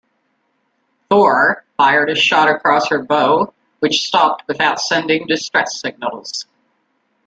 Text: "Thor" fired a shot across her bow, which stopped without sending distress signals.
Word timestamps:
"Thor" 1.11 1.63
fired 1.77 2.09
a 2.09 2.15
shot 2.15 2.49
across 2.49 2.89
her 2.89 3.03
bow, 3.03 3.53
which 3.81 4.07
stopped 4.07 4.47
without 4.47 4.79
sending 4.81 5.27
distress 5.27 5.79
signals. 5.79 6.47